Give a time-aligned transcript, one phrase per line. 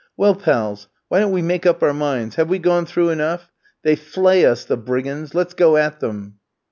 [0.17, 2.33] "Well, pals, why don't we make up our minds?
[2.37, 3.51] Have we gone through enough?
[3.83, 5.35] They flay us, the brigands!
[5.35, 6.39] Let's go at them."